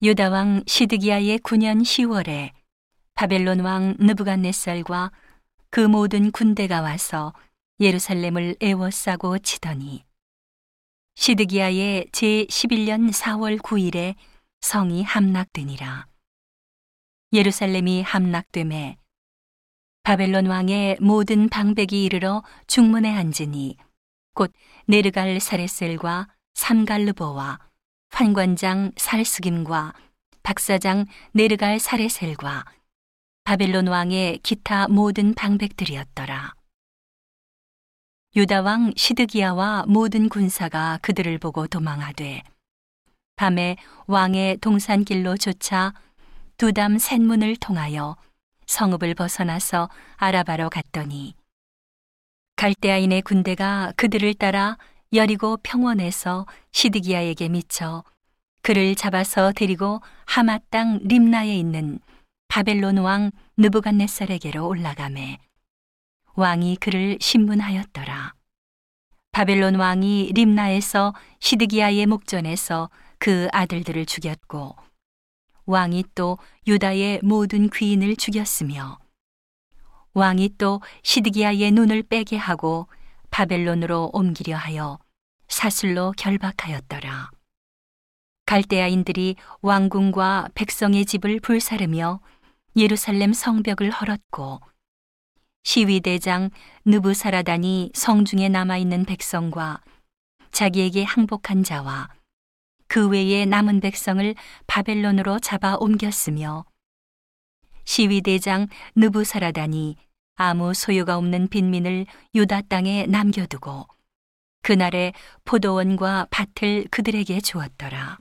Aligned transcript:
유다 0.00 0.30
왕 0.30 0.62
시드기야의 0.64 1.40
9년 1.40 1.82
10월에 1.82 2.52
바벨론 3.14 3.58
왕 3.58 3.96
느부갓네살과 3.98 5.10
그 5.70 5.80
모든 5.80 6.30
군대가 6.30 6.82
와서 6.82 7.32
예루살렘을 7.80 8.54
애워싸고 8.62 9.40
치더니 9.40 10.04
시드기야의 11.16 12.10
제 12.12 12.44
11년 12.44 13.12
4월 13.12 13.58
9일에 13.58 14.14
성이 14.60 15.02
함락되니라. 15.02 16.06
예루살렘이 17.32 18.02
함락됨에 18.02 18.98
바벨론 20.04 20.46
왕의 20.46 20.98
모든 21.00 21.48
방백이 21.48 22.04
이르러 22.04 22.44
중문에 22.68 23.12
앉으니 23.12 23.76
곧 24.34 24.52
네르갈 24.86 25.40
사레셀과 25.40 26.28
삼갈르보와 26.54 27.67
환관장 28.10 28.92
살스김과 28.96 29.94
박사장 30.42 31.06
네르갈 31.32 31.78
사레셀과 31.78 32.64
바벨론 33.44 33.86
왕의 33.86 34.38
기타 34.42 34.88
모든 34.88 35.34
방백들이었더라. 35.34 36.54
유다 38.36 38.62
왕 38.62 38.92
시드기야와 38.96 39.84
모든 39.88 40.28
군사가 40.28 40.98
그들을 41.00 41.38
보고 41.38 41.66
도망하되 41.66 42.42
밤에 43.36 43.76
왕의 44.06 44.58
동산길로 44.58 45.36
쫓아 45.36 45.94
두담 46.56 46.98
셋문을 46.98 47.56
통하여 47.56 48.16
성읍을 48.66 49.14
벗어나서 49.14 49.88
아라바로 50.16 50.68
갔더니 50.68 51.34
갈대아인의 52.56 53.22
군대가 53.22 53.92
그들을 53.96 54.34
따라 54.34 54.76
여리고 55.14 55.56
평원에서 55.62 56.46
시드기야에게 56.72 57.48
미쳐 57.48 58.04
그를 58.60 58.94
잡아서 58.94 59.52
데리고 59.52 60.02
하마 60.26 60.58
땅 60.68 60.98
림나에 61.02 61.56
있는 61.56 61.98
바벨론 62.48 62.98
왕 62.98 63.30
느부갓네살에게로 63.56 64.66
올라가매 64.66 65.38
왕이 66.34 66.76
그를 66.76 67.16
신문하였더라. 67.20 68.34
바벨론 69.32 69.76
왕이 69.76 70.32
림나에서 70.34 71.14
시드기야의 71.40 72.06
목전에서 72.06 72.90
그 73.18 73.48
아들들을 73.52 74.04
죽였고 74.04 74.76
왕이 75.64 76.04
또 76.14 76.38
유다의 76.66 77.20
모든 77.22 77.70
귀인을 77.70 78.16
죽였으며 78.16 78.98
왕이 80.12 80.50
또 80.58 80.80
시드기야의 81.02 81.70
눈을 81.72 82.02
빼게 82.02 82.36
하고 82.36 82.88
바벨론으로 83.30 84.10
옮기려 84.12 84.56
하여 84.56 84.98
사슬로 85.58 86.12
결박하였더라. 86.16 87.32
갈대아인들이 88.46 89.34
왕궁과 89.60 90.50
백성의 90.54 91.04
집을 91.04 91.40
불사르며 91.40 92.20
예루살렘 92.76 93.32
성벽을 93.32 93.90
헐었고 93.90 94.60
시위대장 95.64 96.50
느부사라단이 96.84 97.90
성중에 97.92 98.48
남아있는 98.48 99.04
백성과 99.04 99.80
자기에게 100.52 101.02
항복한 101.02 101.64
자와 101.64 102.08
그 102.86 103.08
외에 103.08 103.44
남은 103.44 103.80
백성을 103.80 104.32
바벨론으로 104.68 105.40
잡아 105.40 105.74
옮겼으며 105.74 106.66
시위대장 107.84 108.68
느부사라단이 108.94 109.96
아무 110.36 110.72
소유가 110.72 111.16
없는 111.16 111.48
빈민을 111.48 112.06
유다 112.36 112.60
땅에 112.68 113.06
남겨두고 113.06 113.97
그날에 114.68 115.14
포도원과 115.46 116.26
밭을 116.28 116.88
그들에게 116.90 117.40
주었더라. 117.40 118.18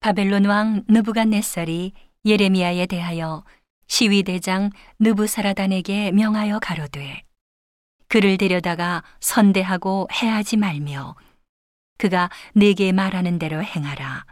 바벨론 0.00 0.46
왕 0.46 0.82
느부갓네살이 0.88 1.92
예레미야에 2.24 2.86
대하여 2.86 3.44
시위대장 3.86 4.70
느부사라단에게 4.98 6.10
명하여 6.10 6.58
가로되 6.58 7.22
그를 8.08 8.36
데려다가 8.36 9.04
선대하고 9.20 10.08
해하지 10.10 10.56
말며 10.56 11.14
그가 11.96 12.28
내게 12.52 12.90
말하는 12.90 13.38
대로 13.38 13.62
행하라. 13.62 14.26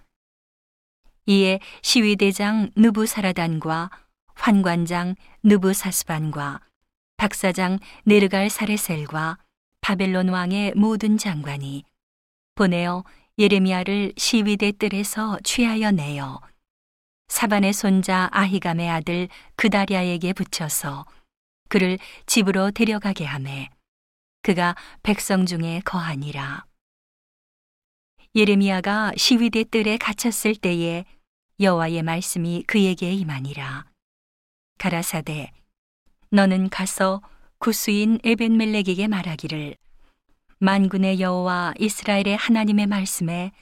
이에 1.27 1.61
시위대장 1.83 2.72
느부사라단과 2.75 3.91
환관장 4.34 5.15
느부사스반과 5.45 6.62
박사장 7.16 7.78
네르갈 8.05 8.50
사레셀과 8.50 9.39
바벨론 9.82 10.28
왕의 10.28 10.75
모든 10.76 11.19
장관이 11.19 11.82
보내어 12.54 13.04
예레미야를 13.37 14.12
시위대 14.16 14.70
뜰에서 14.72 15.38
취하여 15.43 15.91
내어 15.91 16.41
사반의 17.26 17.72
손자 17.72 18.28
아히감의 18.31 18.88
아들 18.88 19.28
그다리아에게 19.56 20.34
붙여서 20.34 21.04
그를 21.69 21.98
집으로 22.26 22.71
데려가게 22.71 23.25
하매 23.25 23.71
그가 24.42 24.76
백성 25.03 25.47
중에 25.47 25.81
거하니라. 25.84 26.65
예레미야가 28.37 29.12
시위대 29.16 29.65
뜰에 29.65 29.97
갇혔을 29.97 30.54
때에 30.54 31.04
여호와의 31.59 32.03
말씀이 32.03 32.62
그에게 32.69 33.12
임하니라. 33.12 33.87
가라사대 34.78 35.50
너는 36.31 36.69
가서 36.69 37.21
구스인 37.62 38.19
에벤멜렉에게 38.25 39.06
말하기를 39.06 39.77
만군의 40.59 41.21
여호와 41.21 41.75
이스라엘의 41.78 42.37
하나님의 42.37 42.89
말씀에 42.89 43.53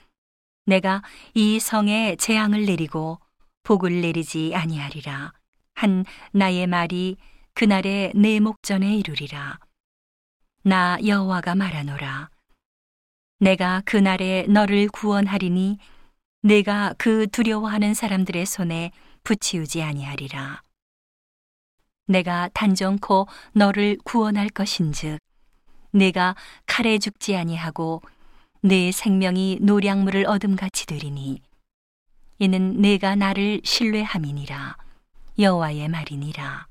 내가 0.65 1.03
이 1.35 1.59
성에 1.59 2.15
재앙을 2.15 2.65
내리고 2.65 3.19
복을 3.61 4.01
내리지 4.01 4.53
아니하리라. 4.55 5.33
한 5.75 6.03
나의 6.31 6.65
말이 6.65 7.15
그날에 7.53 8.11
내 8.15 8.39
목전에 8.39 8.97
이르리라. 8.97 9.59
나 10.63 10.97
여호와가 11.05 11.53
말하노라. 11.53 12.31
내가 13.39 13.83
그날에 13.85 14.47
너를 14.49 14.87
구원하리니 14.87 15.77
내가 16.41 16.95
그 16.97 17.27
두려워하는 17.27 17.93
사람들의 17.93 18.47
손에 18.47 18.89
붙이우지 19.23 19.83
아니하리라. 19.83 20.63
내가 22.11 22.49
단정코 22.53 23.27
너를 23.53 23.97
구원할 24.03 24.49
것인즉 24.49 25.19
내가 25.91 26.35
칼에 26.67 26.97
죽지 26.99 27.35
아니하고 27.35 28.01
내 28.61 28.91
생명이 28.91 29.59
노량물을 29.61 30.25
얻음같이 30.27 30.85
되리니 30.85 31.41
이는 32.39 32.81
내가 32.81 33.15
나를 33.15 33.61
신뢰함이니라 33.63 34.77
여호와의 35.39 35.87
말이니라. 35.87 36.70